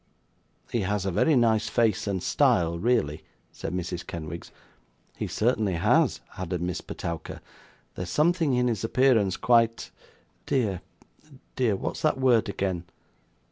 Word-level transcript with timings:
'He 0.71 0.81
has 0.81 1.05
a 1.05 1.11
very 1.11 1.35
nice 1.35 1.69
face 1.69 2.07
and 2.07 2.23
style, 2.23 2.79
really,' 2.79 3.23
said 3.51 3.71
Mrs. 3.71 4.07
Kenwigs. 4.07 4.51
'He 5.15 5.27
certainly 5.27 5.73
has,' 5.75 6.21
added 6.39 6.59
Miss 6.59 6.81
Petowker. 6.81 7.39
'There's 7.93 8.09
something 8.09 8.55
in 8.55 8.67
his 8.67 8.83
appearance 8.83 9.37
quite 9.37 9.91
dear, 10.47 10.81
dear, 11.55 11.75
what's 11.75 12.01
that 12.01 12.19
word 12.19 12.49
again? 12.49 12.85